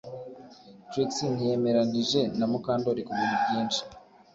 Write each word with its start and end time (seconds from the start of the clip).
Trix 0.89 1.11
ntiyemeranije 1.33 2.21
na 2.37 2.45
Mukandoli 2.51 3.01
kubintu 3.07 3.35
byinshi 3.45 3.81